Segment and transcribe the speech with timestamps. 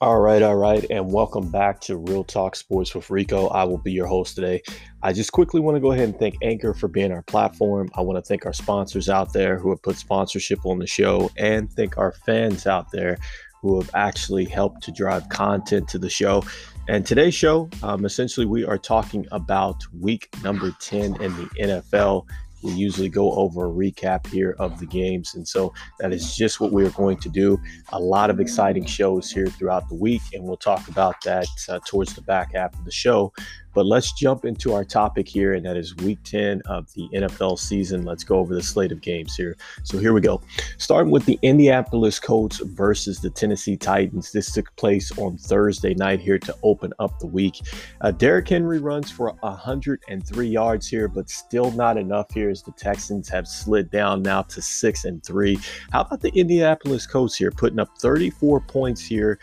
[0.00, 3.46] All right, all right, and welcome back to Real Talk Sports with Rico.
[3.46, 4.60] I will be your host today.
[5.04, 7.88] I just quickly want to go ahead and thank Anchor for being our platform.
[7.94, 11.30] I want to thank our sponsors out there who have put sponsorship on the show,
[11.38, 13.18] and thank our fans out there
[13.62, 16.42] who have actually helped to drive content to the show.
[16.88, 22.26] And today's show, um, essentially, we are talking about week number 10 in the NFL.
[22.64, 25.34] We usually go over a recap here of the games.
[25.34, 27.60] And so that is just what we are going to do.
[27.92, 31.78] A lot of exciting shows here throughout the week, and we'll talk about that uh,
[31.86, 33.32] towards the back half of the show.
[33.74, 37.58] But let's jump into our topic here, and that is week 10 of the NFL
[37.58, 38.04] season.
[38.04, 39.56] Let's go over the slate of games here.
[39.82, 40.40] So here we go.
[40.78, 44.32] Starting with the Indianapolis Colts versus the Tennessee Titans.
[44.32, 47.60] This took place on Thursday night here to open up the week.
[48.00, 52.72] Uh, Derrick Henry runs for 103 yards here, but still not enough here as the
[52.72, 55.58] Texans have slid down now to 6 and 3.
[55.92, 59.38] How about the Indianapolis Colts here putting up 34 points here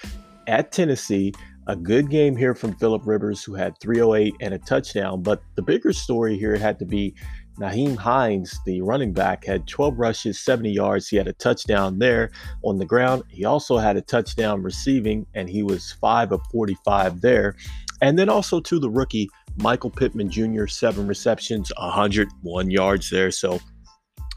[0.47, 1.33] at Tennessee?
[1.67, 5.21] A good game here from Philip Rivers, who had 308 and a touchdown.
[5.21, 7.15] But the bigger story here had to be
[7.59, 11.07] Nyheim Hines, the running back, had 12 rushes, 70 yards.
[11.07, 12.31] He had a touchdown there
[12.63, 13.23] on the ground.
[13.29, 17.55] He also had a touchdown receiving, and he was 5 of 45 there.
[18.01, 23.31] And then also to the rookie, Michael Pittman Jr., seven receptions, 101 yards there.
[23.31, 23.59] So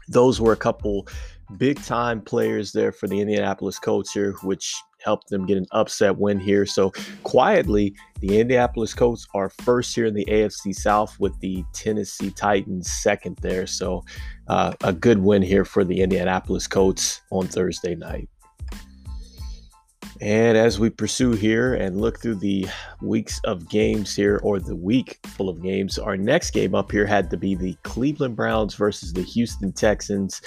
[0.07, 1.07] those were a couple
[1.57, 6.17] big time players there for the Indianapolis Colts here, which helped them get an upset
[6.17, 6.65] win here.
[6.65, 6.91] So
[7.23, 12.91] quietly, the Indianapolis Colts are first here in the AFC South with the Tennessee Titans
[12.91, 13.67] second there.
[13.67, 14.03] So
[14.47, 18.27] uh, a good win here for the Indianapolis Colts on Thursday night.
[20.21, 22.65] And as we pursue here and look through the
[23.01, 27.05] weeks of games here, or the week full of games, our next game up here
[27.05, 30.41] had to be the Cleveland Browns versus the Houston Texans.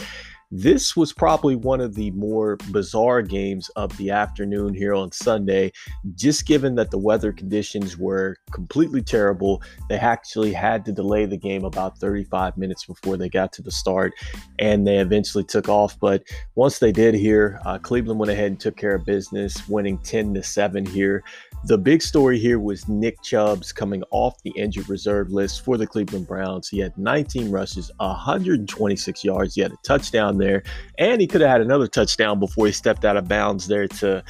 [0.50, 5.72] This was probably one of the more bizarre games of the afternoon here on Sunday,
[6.14, 9.62] just given that the weather conditions were completely terrible.
[9.90, 13.70] They actually had to delay the game about 35 minutes before they got to the
[13.70, 14.14] start,
[14.58, 16.00] and they eventually took off.
[16.00, 16.22] But
[16.54, 20.32] once they did here, uh, Cleveland went ahead and took care of business, winning 10
[20.32, 21.22] to 7 here.
[21.64, 25.88] The big story here was Nick Chubb's coming off the injured reserve list for the
[25.88, 26.68] Cleveland Browns.
[26.68, 29.56] He had 19 rushes, 126 yards.
[29.56, 30.62] He had a touchdown there,
[30.98, 34.24] and he could have had another touchdown before he stepped out of bounds there to,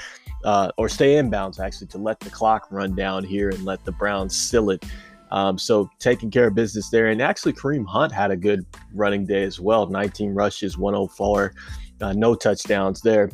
[0.45, 3.85] uh, or stay in bounds actually, to let the clock run down here and let
[3.85, 4.85] the Browns seal it.
[5.31, 7.09] Um, so taking care of business there.
[7.09, 8.65] And actually, Kareem Hunt had a good
[8.95, 11.55] running day as well 19 rushes, 104,
[12.01, 13.31] uh, no touchdowns there.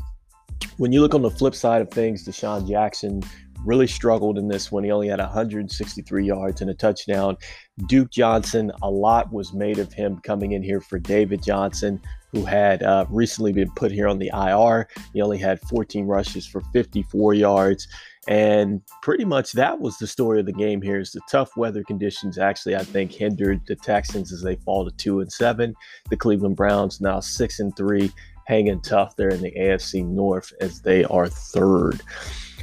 [0.77, 3.23] When you look on the flip side of things, DeSean Jackson
[3.65, 4.85] really struggled in this one.
[4.85, 7.37] He only had 163 yards and a touchdown.
[7.87, 12.01] Duke Johnson, a lot was made of him coming in here for David Johnson,
[12.33, 14.89] who had uh, recently been put here on the IR.
[15.13, 17.89] He only had 14 rushes for 54 yards.
[18.27, 21.85] And pretty much that was the story of the game here is the tough weather
[21.85, 25.75] conditions actually, I think, hindered the Texans as they fall to two and seven.
[26.09, 28.11] The Cleveland Browns now six and three,
[28.47, 32.01] hanging tough there in the AFC North as they are third.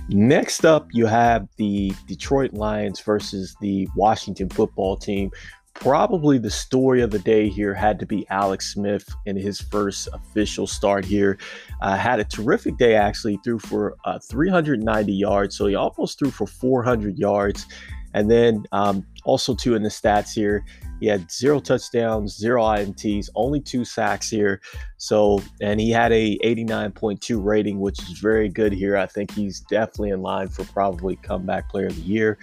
[0.09, 5.31] Next up, you have the Detroit Lions versus the Washington football team.
[5.73, 10.09] Probably the story of the day here had to be Alex Smith in his first
[10.11, 11.37] official start here.
[11.81, 15.55] Uh, had a terrific day, actually, threw for uh, 390 yards.
[15.55, 17.65] So he almost threw for 400 yards.
[18.13, 20.65] And then um, also, too, in the stats here,
[20.99, 24.61] he had zero touchdowns, zero INTs, only two sacks here.
[24.97, 28.95] So, and he had a 89.2 rating, which is very good here.
[28.95, 32.37] I think he's definitely in line for probably comeback player of the year.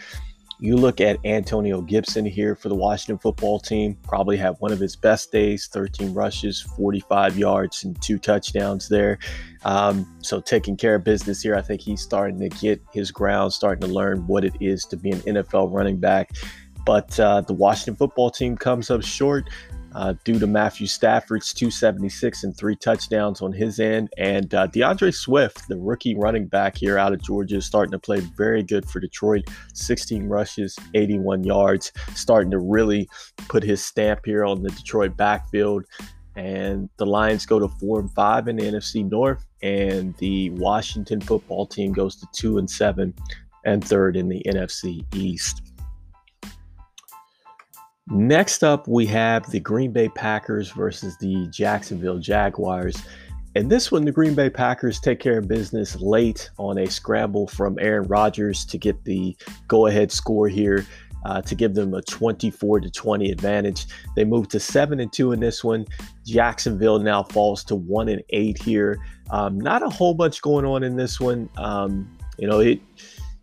[0.61, 4.81] You look at Antonio Gibson here for the Washington football team, probably had one of
[4.81, 9.19] his best days 13 rushes, 45 yards, and two touchdowns there.
[9.65, 11.55] Um, so, taking care of business here.
[11.55, 14.97] I think he's starting to get his ground, starting to learn what it is to
[14.97, 16.33] be an NFL running back.
[16.85, 19.49] But uh, the Washington football team comes up short
[19.99, 24.09] uh, due to Matthew Stafford's 276 and three touchdowns on his end.
[24.17, 27.99] And uh, D'Andre Swift, the rookie running back here out of Georgia, is starting to
[27.99, 29.49] play very good for Detroit.
[29.75, 33.09] 16 rushes, 81 yards, starting to really
[33.49, 35.85] put his stamp here on the Detroit backfield.
[36.37, 41.21] And the Lions go to four and five in the NFC North, and the Washington
[41.21, 43.13] football team goes to two and seven
[43.65, 45.68] and third in the NFC East.
[48.11, 53.03] Next up, we have the Green Bay Packers versus the Jacksonville Jaguars.
[53.55, 57.47] And this one, the Green Bay Packers take care of business late on a scramble
[57.47, 60.87] from Aaron Rodgers to get the go ahead score here.
[61.25, 63.87] Uh, to give them a 24 to 20 advantage.
[64.15, 65.85] They move to 7 and 2 in this one.
[66.25, 69.05] Jacksonville now falls to 1 and 8 here.
[69.31, 71.51] Um, not a whole bunch going on in this one.
[71.59, 72.81] Um, You know, it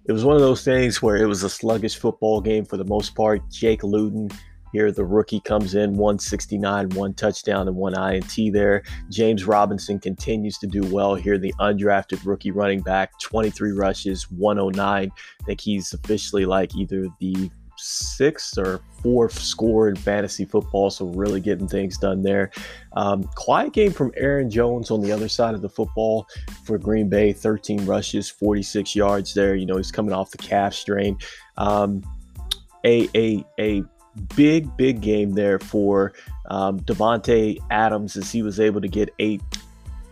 [0.06, 2.86] it was one of those things where it was a sluggish football game for the
[2.86, 3.42] most part.
[3.50, 4.30] Jake Luton
[4.76, 8.84] here, the rookie comes in 169, one touchdown and one INT there.
[9.10, 15.10] James Robinson continues to do well here, the undrafted rookie running back, 23 rushes, 109.
[15.10, 21.06] I think he's officially like either the sixth or fourth score in fantasy football, so
[21.06, 22.52] really getting things done there.
[22.98, 26.28] Um, quiet game from Aaron Jones on the other side of the football
[26.66, 29.56] for Green Bay, 13 rushes, 46 yards there.
[29.56, 31.18] You know, he's coming off the calf strain.
[31.56, 32.04] Um,
[32.86, 33.84] a, a, a
[34.36, 36.14] big, big game there for
[36.50, 39.42] um, Davante Adams as he was able to get eight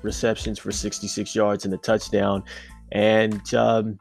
[0.02, 2.44] receptions for 66 yards and a touchdown.
[2.92, 3.98] And um,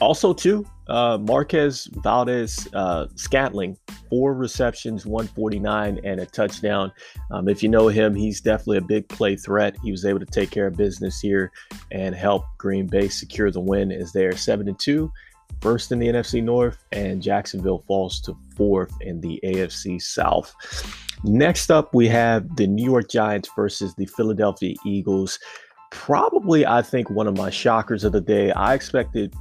[0.00, 3.76] also, too, uh, Marquez Valdes uh, Scantling,
[4.08, 6.92] four receptions, 149, and a touchdown.
[7.30, 9.76] Um, if you know him, he's definitely a big play threat.
[9.82, 11.50] He was able to take care of business here
[11.90, 15.12] and help Green Bay secure the win as they are 7 and 2,
[15.60, 20.54] first in the NFC North, and Jacksonville falls to fourth in the AFC South.
[21.24, 25.38] Next up, we have the New York Giants versus the Philadelphia Eagles.
[25.90, 28.52] Probably, I think, one of my shockers of the day.
[28.52, 29.34] I expected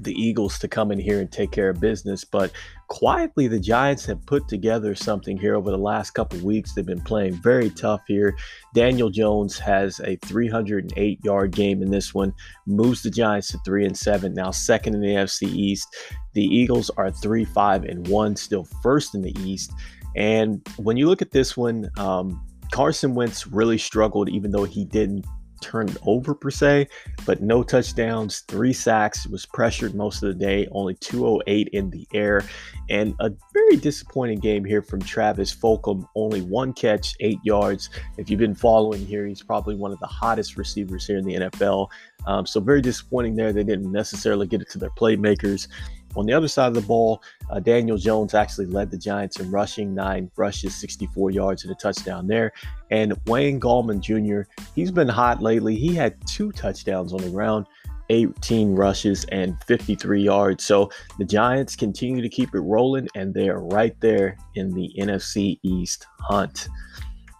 [0.00, 2.24] the Eagles to come in here and take care of business.
[2.24, 2.52] But
[2.90, 6.74] quietly, the Giants have put together something here over the last couple weeks.
[6.74, 8.36] They've been playing very tough here.
[8.74, 12.34] Daniel Jones has a 308 yard game in this one,
[12.66, 15.96] moves the Giants to three and seven, now second in the NFC East.
[16.34, 19.72] The Eagles are three, five, and one, still first in the East.
[20.16, 24.84] And when you look at this one, um, Carson Wentz really struggled, even though he
[24.84, 25.24] didn't
[25.60, 26.88] turned over per se,
[27.24, 32.06] but no touchdowns, three sacks, was pressured most of the day, only 208 in the
[32.14, 32.42] air,
[32.88, 37.90] and a very disappointing game here from Travis Fulgham, only one catch, eight yards.
[38.18, 41.34] If you've been following here, he's probably one of the hottest receivers here in the
[41.34, 41.88] NFL.
[42.26, 43.52] Um, so very disappointing there.
[43.52, 45.68] They didn't necessarily get it to their playmakers.
[46.16, 49.50] On the other side of the ball, uh, Daniel Jones actually led the Giants in
[49.50, 52.52] rushing, nine rushes, 64 yards, and a touchdown there.
[52.90, 55.76] And Wayne Gallman Jr., he's been hot lately.
[55.76, 57.66] He had two touchdowns on the ground,
[58.08, 60.64] 18 rushes, and 53 yards.
[60.64, 64.92] So the Giants continue to keep it rolling, and they are right there in the
[64.98, 66.68] NFC East hunt.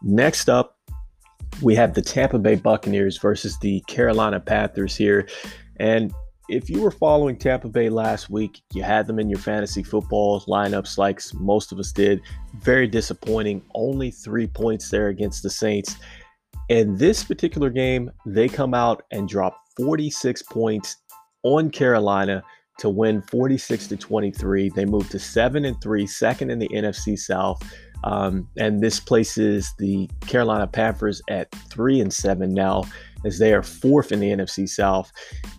[0.02, 0.78] Next up,
[1.61, 5.28] we have the Tampa Bay Buccaneers versus the Carolina Panthers here.
[5.76, 6.12] And
[6.50, 10.41] if you were following Tampa Bay last week, you had them in your fantasy football
[10.43, 12.20] lineups like most of us did.
[12.58, 13.62] Very disappointing.
[13.75, 15.97] Only three points there against the Saints.
[16.69, 20.97] In this particular game, they come out and drop 46 points
[21.44, 22.43] on Carolina
[22.79, 24.70] to win 46 to 23.
[24.70, 27.62] They move to 7 and 3, second in the NFC South.
[28.02, 32.85] Um, and this places the Carolina Panthers at 3 and 7 now
[33.25, 35.12] as they are fourth in the NFC South.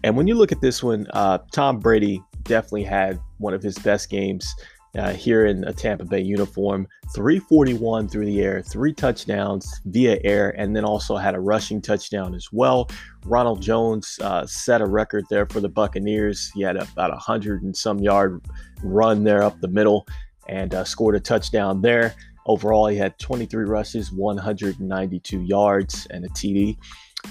[0.03, 3.77] And when you look at this one, uh, Tom Brady definitely had one of his
[3.79, 4.53] best games
[4.97, 6.87] uh, here in a Tampa Bay uniform.
[7.13, 12.33] 341 through the air, three touchdowns via air, and then also had a rushing touchdown
[12.33, 12.89] as well.
[13.25, 16.51] Ronald Jones uh, set a record there for the Buccaneers.
[16.53, 18.41] He had about a hundred and some yard
[18.83, 20.07] run there up the middle
[20.49, 22.13] and uh, scored a touchdown there.
[22.47, 26.75] Overall, he had 23 rushes, 192 yards, and a TD.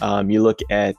[0.01, 0.97] Um, you look at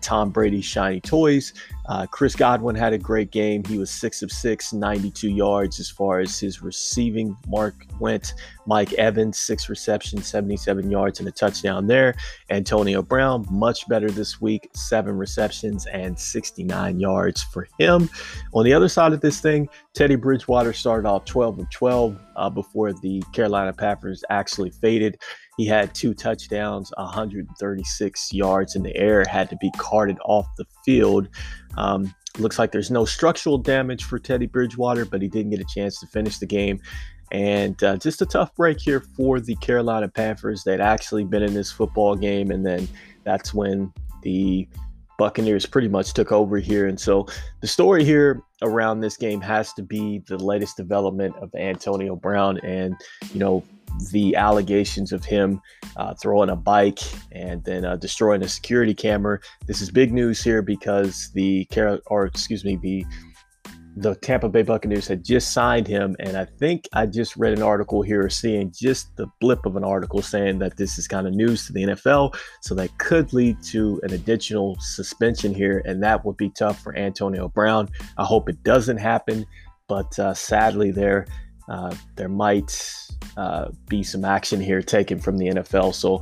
[0.00, 1.52] Tom Brady's shiny toys.
[1.88, 3.64] Uh, Chris Godwin had a great game.
[3.64, 8.34] He was six of six, 92 yards as far as his receiving mark went.
[8.66, 12.14] Mike Evans, six receptions, 77 yards, and a touchdown there.
[12.50, 18.08] Antonio Brown, much better this week, seven receptions and 69 yards for him.
[18.54, 22.50] On the other side of this thing, Teddy Bridgewater started off 12 of 12 uh,
[22.50, 25.18] before the Carolina Panthers actually faded.
[25.56, 30.64] He had two touchdowns, 136 yards in the air, had to be carted off the
[30.86, 31.28] field.
[31.76, 35.64] Um, looks like there's no structural damage for Teddy Bridgewater, but he didn't get a
[35.64, 36.80] chance to finish the game.
[37.32, 40.64] And uh, just a tough break here for the Carolina Panthers.
[40.64, 42.88] They'd actually been in this football game, and then
[43.24, 44.68] that's when the
[45.16, 46.86] Buccaneers pretty much took over here.
[46.86, 47.26] And so
[47.60, 52.58] the story here around this game has to be the latest development of Antonio Brown
[52.60, 52.96] and,
[53.32, 53.62] you know,
[54.10, 55.60] the allegations of him
[55.96, 57.00] uh, throwing a bike
[57.32, 59.38] and then uh, destroying a security camera.
[59.66, 61.66] This is big news here because the
[62.06, 63.04] or excuse me the
[63.96, 67.62] the Tampa Bay Buccaneers had just signed him, and I think I just read an
[67.62, 71.34] article here, seeing just the blip of an article saying that this is kind of
[71.34, 76.24] news to the NFL, so that could lead to an additional suspension here, and that
[76.24, 77.88] would be tough for Antonio Brown.
[78.16, 79.44] I hope it doesn't happen,
[79.88, 81.26] but uh, sadly, there
[81.70, 82.76] uh, there might
[83.36, 85.94] uh, be some action here taken from the NFL.
[85.94, 86.20] So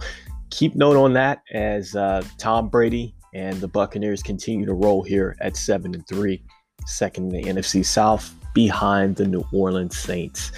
[0.51, 5.37] keep note on that as uh, Tom Brady and the Buccaneers continue to roll here
[5.41, 6.43] at seven and three,
[6.87, 10.53] second in the NFC South behind the New Orleans Saints.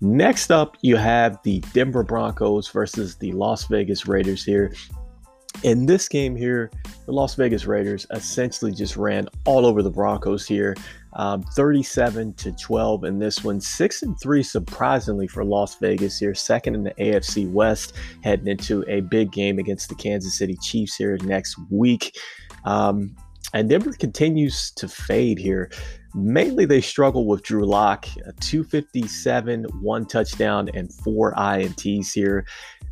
[0.00, 4.72] Next up, you have the Denver Broncos versus the Las Vegas Raiders here.
[5.62, 6.70] In this game here,
[7.06, 10.76] the Las Vegas Raiders essentially just ran all over the Broncos here,
[11.16, 16.34] um, 37 to 12 in this one, six and three surprisingly for Las Vegas here,
[16.34, 20.96] second in the AFC West, heading into a big game against the Kansas City Chiefs
[20.96, 22.16] here next week.
[22.64, 23.16] Um,
[23.54, 25.70] and Denver continues to fade here.
[26.14, 28.06] Mainly, they struggle with Drew Lock,
[28.40, 32.46] 257, one touchdown, and four INTs here.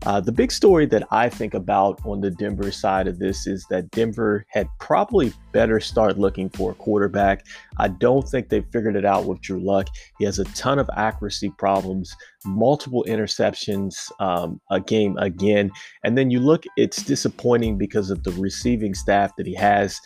[0.06, 3.64] Uh, the big story that I think about on the Denver side of this is
[3.70, 7.46] that Denver had probably better start looking for a quarterback.
[7.78, 9.88] I don't think they figured it out with Drew Lock.
[10.18, 15.70] He has a ton of accuracy problems, multiple interceptions um, a game again.
[16.04, 19.98] And then you look, it's disappointing because of the receiving staff that he has.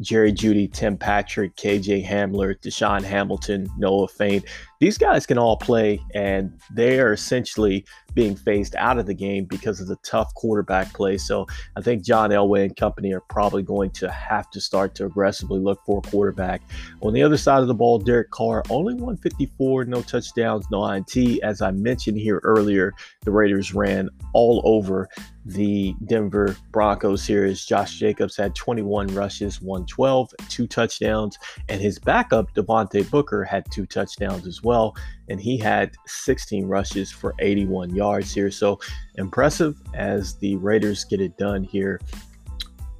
[0.00, 4.44] Jerry Jeudy, Tim Patrick, KJ Hamler, DaeSean Hamilton, Noah Fant.
[4.80, 9.44] These guys can all play, and they are essentially being phased out of the game
[9.44, 11.16] because of the tough quarterback play.
[11.16, 11.46] So
[11.76, 15.60] I think John Elway and company are probably going to have to start to aggressively
[15.60, 16.62] look for a quarterback.
[17.02, 21.16] On the other side of the ball, Derek Carr, only 154, no touchdowns, no INT.
[21.42, 25.08] As I mentioned here earlier, the Raiders ran all over
[25.44, 31.98] the Denver Broncos here as Josh Jacobs had 21 rushes, 112, two touchdowns, and his
[31.98, 34.96] backup, Devontae Booker, had two touchdowns as well
[35.28, 38.50] and he had 16 rushes for 81 yards here.
[38.50, 38.78] So
[39.16, 42.00] impressive as the Raiders get it done here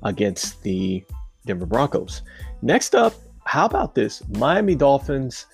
[0.03, 1.05] against the
[1.47, 2.23] Denver Broncos.
[2.63, 4.23] Next up, how about this?
[4.39, 5.47] Miami Dolphins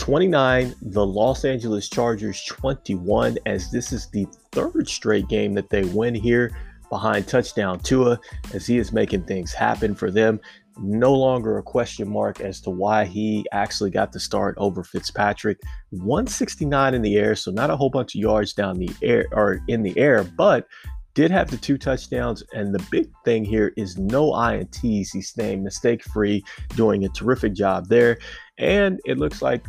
[0.00, 5.84] 29, the Los Angeles Chargers 21, as this is the third straight game that they
[5.84, 6.56] win here
[6.88, 8.18] behind touchdown Tua,
[8.54, 10.40] as he is making things happen for them
[10.82, 15.58] no longer a question mark as to why he actually got the start over Fitzpatrick.
[15.90, 19.60] 169 in the air, so not a whole bunch of yards down the air or
[19.68, 20.66] in the air, but
[21.14, 22.42] did have the two touchdowns.
[22.52, 25.12] And the big thing here is no INTs.
[25.12, 26.44] He's staying mistake free,
[26.76, 28.18] doing a terrific job there.
[28.58, 29.64] And it looks like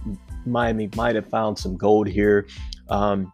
[0.45, 2.47] Miami might have found some gold here.
[2.89, 3.31] Um,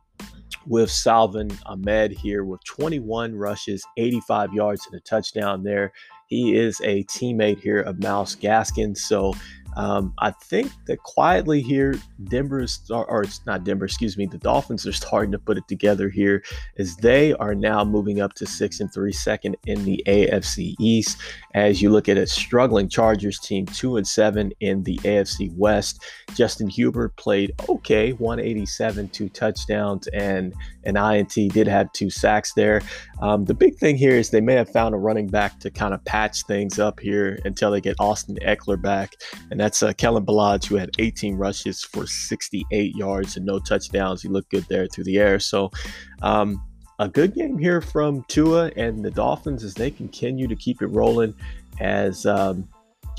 [0.68, 5.94] with Salvon Ahmed here with 21 rushes, 85 yards, and a touchdown there.
[6.28, 8.98] He is a teammate here of Myles Gaskin.
[8.98, 9.34] So
[9.78, 14.86] um, I think that quietly here, Denver's, or it's not Denver, excuse me, the Dolphins
[14.86, 16.44] are starting to put it together here
[16.78, 21.18] as they are now moving up to six and three, second in the AFC East.
[21.54, 26.04] As you look at a struggling Chargers team, two and seven in the AFC West.
[26.34, 30.54] Justin Herbert played okay, 187, two touchdowns, and
[30.84, 32.82] an INT did have two sacks there.
[33.22, 35.94] Um, the big thing here is they may have found a running back to kind
[35.94, 39.16] of patch things up here until they get Austin Ekeler back,
[39.52, 44.22] and that's uh, Kalen Ballage, who had 18 rushes for 68 yards and no touchdowns.
[44.22, 45.40] He looked good there through the air.
[45.40, 45.72] So,
[46.22, 46.64] um,
[47.00, 50.88] a good game here from Tua and the Dolphins as they continue to keep it
[50.88, 51.36] rolling.
[51.82, 52.70] As um,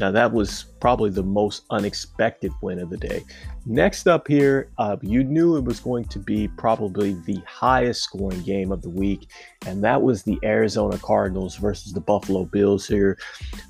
[0.01, 3.25] now, that was probably the most unexpected win of the day.
[3.67, 8.43] Next up here, uh, you knew it was going to be probably the highest scoring
[8.43, 9.29] game of the week,
[9.67, 13.19] and that was the Arizona Cardinals versus the Buffalo Bills here.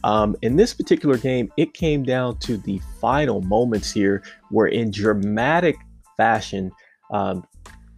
[0.04, 4.90] Um, in this particular game, it came down to the final moments here, where in
[4.90, 5.76] dramatic
[6.16, 6.70] fashion,
[7.11, 7.47] um,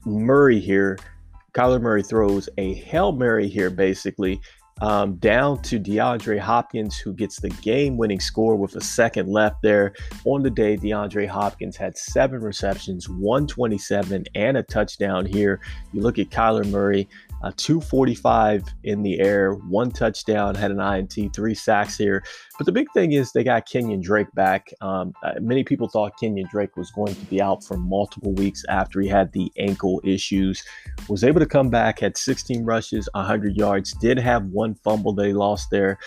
[0.06, 0.98] Murray here,
[1.52, 4.40] Kyler Murray throws a Hail Mary here, basically,
[4.80, 9.62] um, down to DeAndre Hopkins, who gets the game winning score with a second left
[9.62, 9.94] there.
[10.24, 15.60] On the day, DeAndre Hopkins had seven receptions, 127, and a touchdown here.
[15.92, 17.08] You look at Kyler Murray,
[17.42, 22.22] uh, 245 in the air, one touchdown, had an INT, three sacks here.
[22.58, 24.68] But the big thing is they got Kenyon Drake back.
[24.80, 28.64] Um, uh, many people thought Kenyon Drake was going to be out for multiple weeks
[28.68, 30.62] after he had the ankle issues.
[31.08, 35.32] Was able to come back, had 16 rushes, 100 yards, did have one fumble they
[35.32, 35.98] lost there.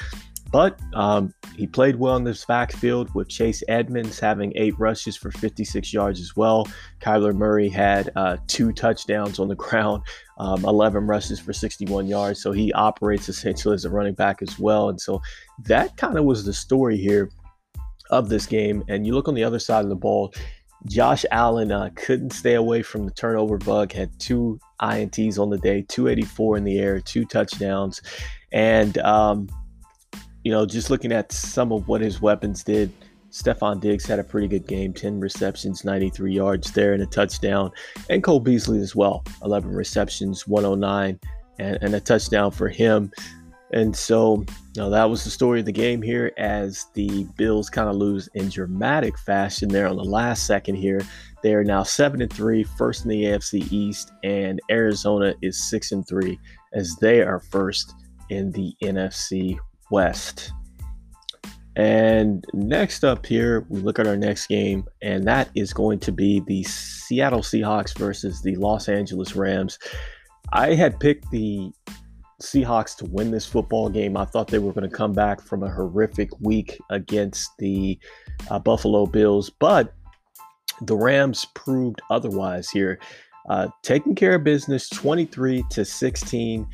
[0.54, 5.32] But um, he played well in this backfield with Chase Edmonds having eight rushes for
[5.32, 6.68] 56 yards as well.
[7.02, 10.04] Kyler Murray had uh, two touchdowns on the ground,
[10.38, 12.40] um, 11 rushes for 61 yards.
[12.40, 14.90] So he operates essentially as a running back as well.
[14.90, 15.24] And so
[15.64, 17.32] that kind of was the story here
[18.12, 18.84] of this game.
[18.88, 20.36] And you look on the other side of the ball,
[20.86, 25.58] Josh Allen uh, couldn't stay away from the turnover bug, had two INTs on the
[25.58, 28.04] day, 284 in the air, two touchdowns.
[28.52, 29.48] And, um,
[30.44, 32.92] you know, just looking at some of what his weapons did,
[33.32, 37.72] Stefon Diggs had a pretty good game 10 receptions, 93 yards there, and a touchdown.
[38.10, 41.20] And Cole Beasley as well 11 receptions, 109,
[41.60, 43.12] and, and a touchdown for him.
[43.72, 44.46] And so,
[44.76, 47.96] you know, that was the story of the game here as the Bills kind of
[47.96, 51.02] lose in dramatic fashion there on the last second here.
[51.42, 55.92] They are now 7 and 3, first in the AFC East, and Arizona is 6
[55.92, 56.40] and 3
[56.74, 57.96] as they are first
[58.30, 59.58] in the NFC
[59.94, 60.52] West.
[61.76, 66.12] And next up here, we look at our next game, and that is going to
[66.12, 69.78] be the Seattle Seahawks versus the Los Angeles Rams.
[70.52, 71.72] I had picked the
[72.42, 74.18] Seahawks to win this football game.
[74.18, 78.00] I thought they were going to come back from a horrific week against the
[78.50, 79.94] uh, Buffalo Bills, but
[80.82, 83.00] the Rams proved otherwise here.
[83.48, 86.68] Uh, taking care of business 23 to 16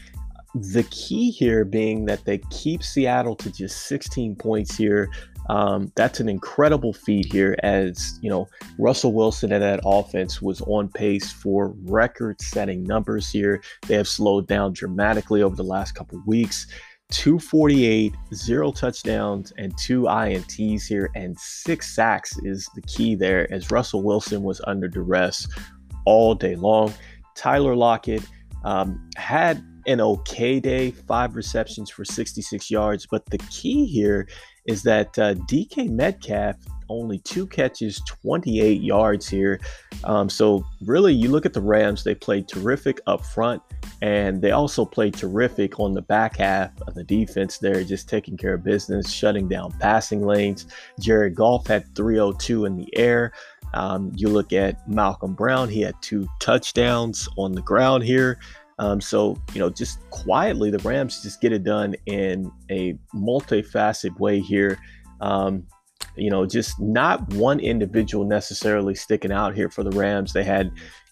[0.55, 5.09] the key here being that they keep Seattle to just 16 points here.
[5.49, 10.61] Um, that's an incredible feat here, as you know, Russell Wilson and that offense was
[10.61, 13.61] on pace for record-setting numbers here.
[13.87, 16.67] They have slowed down dramatically over the last couple weeks.
[17.11, 23.71] 248, zero touchdowns, and two INTs here, and six sacks is the key there, as
[23.71, 25.47] Russell Wilson was under duress
[26.05, 26.93] all day long.
[27.35, 28.21] Tyler Lockett
[28.63, 33.07] um, had an okay day, five receptions for 66 yards.
[33.09, 34.27] But the key here
[34.65, 36.55] is that uh, DK Metcalf
[36.89, 39.59] only two catches, 28 yards here.
[40.03, 43.61] Um, so really, you look at the Rams; they played terrific up front,
[44.01, 47.57] and they also played terrific on the back half of the defense.
[47.59, 50.67] There, just taking care of business, shutting down passing lanes.
[50.99, 53.31] Jared Goff had 302 in the air.
[53.73, 58.39] Um, you look at Malcolm Brown; he had two touchdowns on the ground here.
[58.79, 64.17] Um, so, you know, just quietly, the Rams just get it done in a multifaceted
[64.19, 64.79] way here.
[65.19, 65.67] Um,
[66.15, 70.33] you know, just not one individual necessarily sticking out here for the Rams.
[70.33, 70.71] They had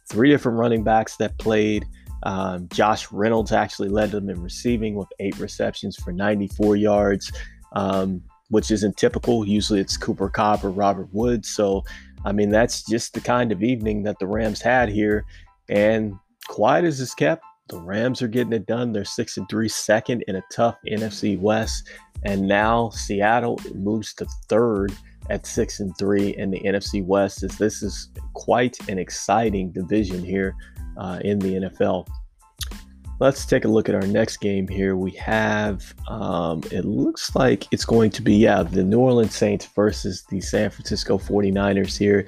[0.09, 1.85] three different running backs that played.
[2.23, 7.31] Um, Josh Reynolds actually led them in receiving with eight receptions for 94 yards,
[7.75, 9.45] um, which isn't typical.
[9.45, 11.49] Usually it's Cooper Kupp or Robert Woods.
[11.49, 11.83] So,
[12.25, 15.25] I mean, that's just the kind of evening that the Rams had here.
[15.69, 16.15] And
[16.47, 18.91] quiet as it's kept, the Rams are getting it done.
[18.91, 21.89] They're six and three, second in a tough NFC West,
[22.23, 24.93] and now Seattle moves to third
[25.29, 27.43] at six and three in the NFC West.
[27.43, 30.55] As this is quite an exciting division here
[30.97, 32.07] uh, in the NFL.
[33.19, 34.95] Let's take a look at our next game here.
[34.95, 39.65] We have, um, it looks like it's going to be, yeah, the New Orleans Saints
[39.65, 42.27] versus the San Francisco 49ers here.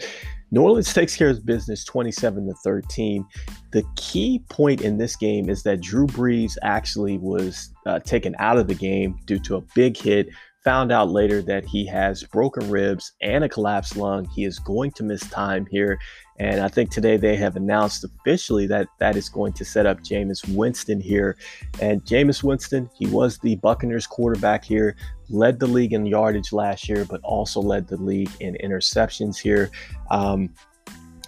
[0.52, 3.26] New Orleans takes care of business 27 to 13.
[3.72, 8.58] The key point in this game is that Drew Brees actually was uh, taken out
[8.58, 10.30] of the game due to a big hit
[10.66, 14.26] Found out later that he has broken ribs and a collapsed lung.
[14.26, 15.98] He is going to miss time here.
[16.38, 20.02] And I think today they have announced officially that that is going to set up
[20.02, 21.38] Jameis Winston here.
[21.82, 24.96] And Jameis Winston, he was the Buccaneers quarterback here,
[25.30, 29.72] led the league in yardage last year, but also led the league in interceptions here.
[30.12, 30.54] Um,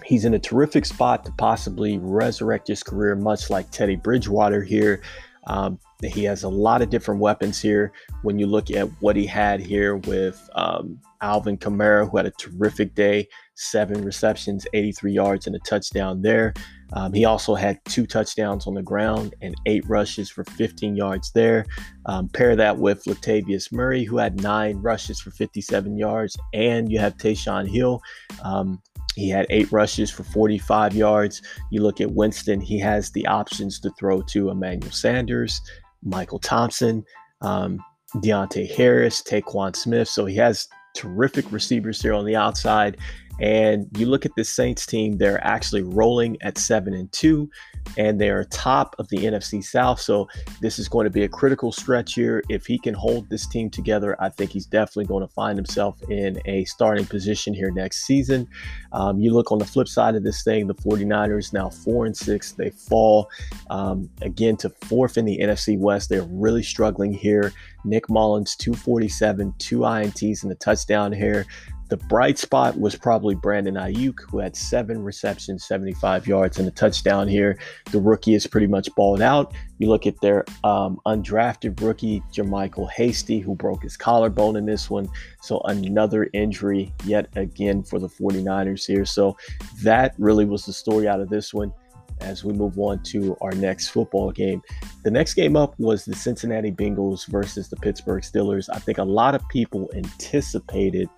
[0.04, 5.02] he's in a terrific spot to possibly resurrect his career, much like Teddy Bridgewater here.
[5.46, 5.78] Um,
[6.10, 7.92] he has a lot of different weapons here.
[8.22, 12.32] When you look at what he had here with um, Alvin Kamara, who had a
[12.32, 16.52] terrific day, seven receptions, 83 yards, and a touchdown there.
[16.94, 21.30] Um, he also had two touchdowns on the ground and eight rushes for 15 yards
[21.32, 21.64] there.
[22.06, 26.98] Um, pair that with Latavius Murray, who had nine rushes for 57 yards, and you
[26.98, 28.02] have Taysom Hill.
[28.44, 28.82] Um,
[29.14, 31.42] he had eight rushes for 45 yards.
[31.70, 35.60] You look at Winston, he has the options to throw to Emmanuel Sanders,
[36.02, 37.04] Michael Thompson,
[37.40, 37.78] um,
[38.16, 40.08] Deonte Harris, Tre'Quan Smith.
[40.08, 42.98] So he has terrific receivers here on the outside.
[43.40, 47.50] And you look at this Saints team, they're actually rolling at seven and two,
[47.96, 50.00] and they are top of the NFC South.
[50.00, 50.28] So
[50.60, 52.42] this is going to be a critical stretch here.
[52.48, 56.02] If he can hold this team together, I think he's definitely going to find himself
[56.08, 58.48] in a starting position here next season.
[58.92, 62.16] Um, you look on the flip side of this thing, the 49ers now four and
[62.16, 62.52] six.
[62.52, 63.30] They fall
[63.70, 66.08] um, again to fourth in the NFC West.
[66.08, 67.52] They're really struggling here.
[67.84, 71.46] Nick Mullens, 247, two INTs and a touchdown here.
[71.92, 76.70] The bright spot was probably Brandon Aiyuk, who had seven receptions, 75 yards, and a
[76.70, 77.58] touchdown here.
[77.90, 79.52] The rookie is pretty much balled out.
[79.76, 84.88] You look at their um, undrafted rookie, JaMycal Hasty, who broke his collarbone in this
[84.88, 85.06] one.
[85.42, 89.04] So another injury yet again for the 49ers here.
[89.04, 89.36] So
[89.82, 91.74] that really was the story out of this one
[92.22, 94.62] as we move on to our next football game.
[95.02, 98.68] The next game up was the Cincinnati Bengals versus the Pittsburgh Steelers.
[98.72, 101.08] I think a lot of people anticipated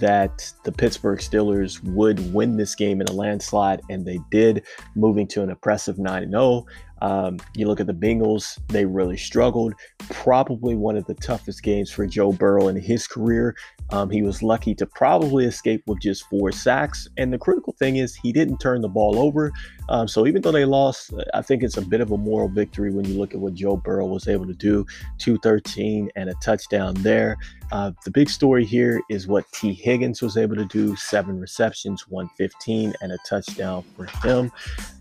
[0.00, 5.26] that the Pittsburgh Steelers would win this game in a landslide, and they did, moving
[5.28, 6.66] to an impressive 9 0.
[7.02, 9.74] Um, you look at the Bengals, they really struggled.
[10.10, 13.56] Probably one of the toughest games for Joe Burrow in his career.
[13.90, 17.08] Um, he was lucky to probably escape with just four sacks.
[17.16, 19.52] And the critical thing is, he didn't turn the ball over.
[19.88, 22.90] Um, so even though they lost, I think it's a bit of a moral victory
[22.90, 24.86] when you look at what Joe Burrow was able to do
[25.18, 27.36] 213 and a touchdown there.
[27.72, 32.08] Uh, the big story here is what Tee Higgins was able to do seven receptions,
[32.08, 34.50] 115, and a touchdown for him.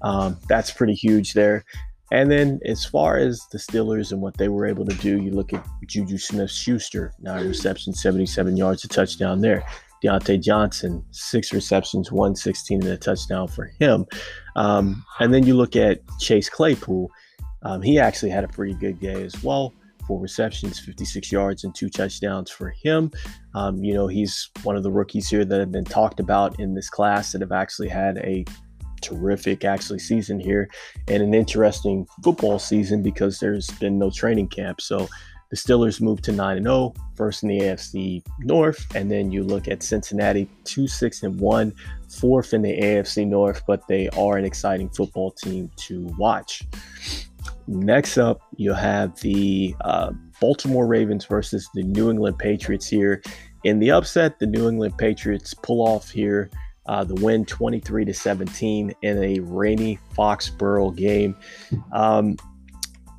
[0.02, 1.64] Um, that's pretty huge there.
[2.14, 5.32] And then as far as the Steelers and what they were able to do, you
[5.32, 9.66] look at Juju Smith Schuster, nine receptions, 77 yards, a touchdown there.
[10.04, 14.06] Diontae Johnson, six receptions, 116 and a touchdown for him.
[14.56, 17.10] Um, and then you look at Chase Claypool.
[17.64, 19.74] Um, he actually had a pretty good day as well.
[20.06, 23.10] Four receptions, 56 yards, and two touchdowns for him.
[23.56, 26.76] Um, you know, he's one of the rookies here that have been talked about in
[26.76, 28.46] this class that have actually had a
[29.04, 30.70] terrific actually season here
[31.08, 34.82] and an interesting football season because there's been no training camp.
[34.82, 35.08] So
[35.54, 39.44] the Steelers moved to 9 and 0, first in the AFC North, and then you
[39.44, 41.74] look at Cincinnati 2 6 and 1,
[42.10, 46.64] fourth in the AFC North, but they are an exciting football team to watch.
[47.68, 50.12] Next up, you have the uh,
[50.42, 53.22] Baltimore Ravens versus the New England Patriots here.
[53.64, 56.50] In the upset, the New England Patriots pull off here
[56.88, 61.36] uh, the win 23 to 17 in a rainy Foxborough game.
[61.92, 62.38] Um,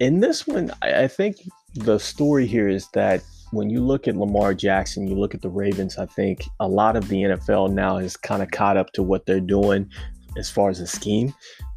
[0.01, 1.37] in this one, I, I think
[1.75, 3.23] the story here is that
[3.53, 6.97] when you look at Lamar Jackson, you look at the Ravens, I think a lot
[6.97, 9.89] of the NFL now has kind of caught up to what they're doing
[10.37, 11.33] as far as a scheme.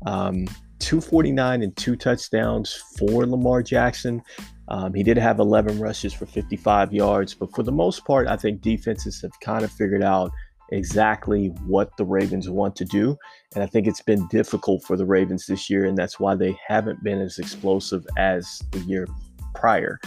[0.06, 0.47] Um,
[0.80, 4.21] 249 and two touchdowns for Lamar Jackson.
[4.69, 8.36] Um, he did have 11 rushes for 55 yards, but for the most part, I
[8.36, 10.32] think defenses have kind of figured out
[10.71, 13.17] exactly what the Ravens want to do.
[13.56, 16.58] And I think it's been difficult for the Ravens this year, and that's why they
[16.67, 19.08] haven't been as explosive as the year
[19.56, 19.99] prior.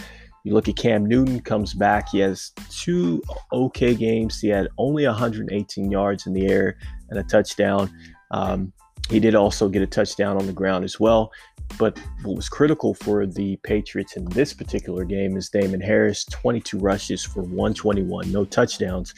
[0.44, 2.08] You look at Cam Newton comes back.
[2.10, 4.40] He has two okay games.
[4.40, 6.78] He had only 118 yards in the air
[7.10, 7.90] and a touchdown.
[8.30, 8.72] Um,
[9.10, 11.30] he did also get a touchdown on the ground as well.
[11.78, 16.78] But what was critical for the Patriots in this particular game is Damien Harris, 22
[16.78, 19.14] rushes for 121, no touchdowns.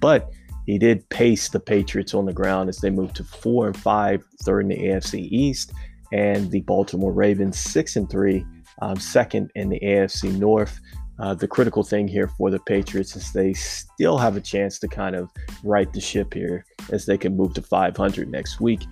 [0.00, 0.30] But
[0.70, 4.22] he did pace the Patriots on the ground as they moved to four and five,
[4.42, 5.72] third in the AFC East,
[6.12, 8.46] and the Baltimore Ravens six and three,
[8.80, 10.78] um, second in the AFC North.
[11.18, 14.86] Uh, the critical thing here for the Patriots is they still have a chance to
[14.86, 15.28] kind of
[15.64, 18.82] right the ship here as they can move to 500 next week.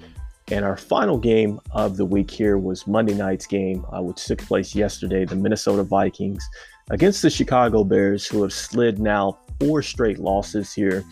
[0.51, 4.39] And our final game of the week here was Monday night's game, uh, which took
[4.39, 5.25] place yesterday.
[5.25, 6.45] The Minnesota Vikings
[6.91, 11.05] against the Chicago Bears, who have slid now four straight losses here.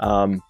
[0.00, 0.42] Um,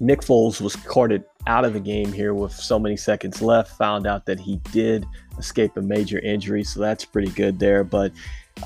[0.00, 3.76] Nick Foles was carted out of the game here with so many seconds left.
[3.76, 5.06] Found out that he did
[5.38, 7.84] escape a major injury, so that's pretty good there.
[7.84, 8.12] But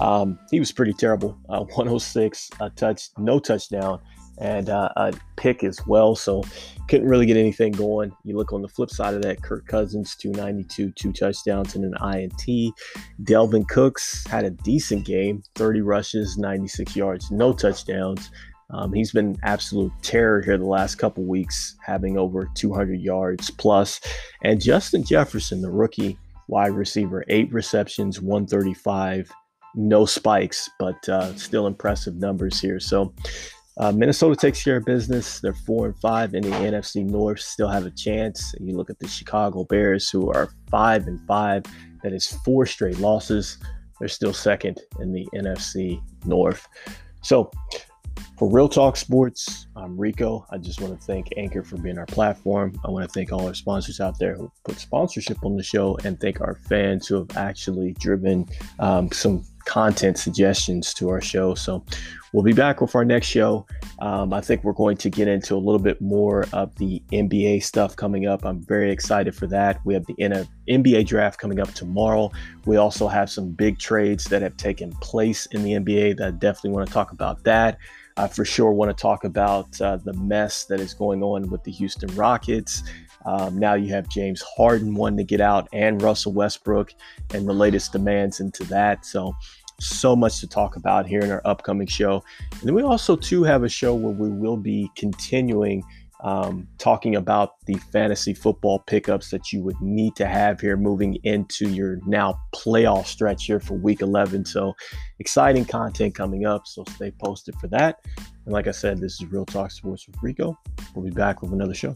[0.01, 1.37] um, he was pretty terrible.
[1.49, 4.01] Uh, 106, a touch, no touchdown,
[4.39, 6.15] and uh, a pick as well.
[6.15, 6.45] So
[6.89, 8.13] couldn't really get anything going.
[8.25, 11.95] You look on the flip side of that, Kirk Cousins, 292, two touchdowns and an
[12.15, 12.75] INT.
[13.23, 18.31] Dalvin Cooks had a decent game, 30 rushes, 96 yards, no touchdowns.
[18.71, 24.01] Um, he's been absolute terror here the last couple weeks, having over 200 yards plus.
[24.43, 29.31] And Justin Jefferson, the rookie wide receiver, eight receptions, 135,
[29.75, 32.81] no spikes, but uh, still impressive numbers here.
[32.81, 33.13] So
[33.79, 35.41] uh, Minnesota takes care of business.
[35.41, 38.55] They're four and five in the NFC North, still have a chance.
[38.61, 41.65] You look at the Chicago Bears, who are five and five.
[42.03, 43.59] That is four straight losses.
[43.99, 46.69] They're still second in the NFC North.
[47.23, 47.51] So
[48.39, 50.45] for Real Talk Sports, I'm Rico.
[50.51, 52.79] I just want to thank Anchor for being our platform.
[52.85, 55.97] I want to thank all our sponsors out there who put sponsorship on the show
[56.05, 58.47] and thank our fans who have actually driven
[58.81, 61.55] um, some content suggestions to our show.
[61.55, 61.85] So
[62.33, 63.67] we'll be back with our next show.
[64.01, 67.63] Um, I think we're going to get into a little bit more of the NBA
[67.63, 68.45] stuff coming up.
[68.45, 69.81] I'm very excited for that.
[69.85, 70.15] We have the
[70.69, 72.31] NBA draft coming up tomorrow.
[72.67, 76.31] We also have some big trades that have taken place in the NBA that I
[76.33, 77.79] definitely want to talk about that.
[78.17, 81.65] I for sure want to talk about uh, the mess that is going on with
[81.65, 82.85] the Houston Rockets.
[83.27, 86.93] Um, now you have James Harden wanting to get out and Russell Westbrook
[87.33, 89.05] and the latest demands into that.
[89.05, 89.35] So,
[89.81, 92.23] so much to talk about here in our upcoming show.
[92.53, 95.83] And then we also, too, have a show where we will be continuing
[96.25, 101.17] um, talking about the fantasy football pickups that you would need to have here moving
[101.23, 104.47] into your now playoff stretch here for week 11.
[104.47, 104.75] So,
[105.19, 106.67] exciting content coming up.
[106.67, 107.99] So, stay posted for that.
[108.47, 110.59] And like I said, this is Real Talk Sports with Rico.
[110.95, 111.95] We'll be back with another show.